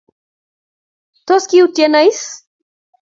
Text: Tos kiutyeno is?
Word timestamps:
Tos 1.25 1.43
kiutyeno 1.49 1.99
is? 2.09 2.21